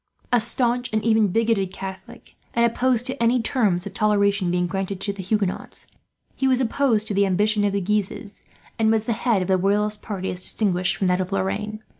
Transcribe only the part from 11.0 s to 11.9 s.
that of Lorraine.